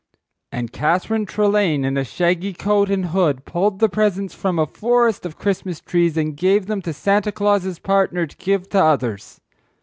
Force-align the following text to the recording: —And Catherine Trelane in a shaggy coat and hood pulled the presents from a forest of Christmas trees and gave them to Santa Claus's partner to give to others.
—And 0.51 0.71
Catherine 0.73 1.27
Trelane 1.27 1.85
in 1.85 1.95
a 1.95 2.03
shaggy 2.03 2.53
coat 2.53 2.89
and 2.89 3.05
hood 3.13 3.45
pulled 3.45 3.77
the 3.77 3.87
presents 3.87 4.33
from 4.33 4.57
a 4.57 4.65
forest 4.65 5.27
of 5.27 5.37
Christmas 5.37 5.79
trees 5.79 6.17
and 6.17 6.35
gave 6.35 6.65
them 6.65 6.81
to 6.81 6.91
Santa 6.91 7.31
Claus's 7.31 7.77
partner 7.77 8.25
to 8.25 8.37
give 8.37 8.67
to 8.69 8.83
others. 8.83 9.41